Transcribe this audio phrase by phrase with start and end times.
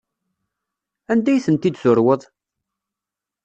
[1.11, 2.21] Anda ay tent-id-turweḍ?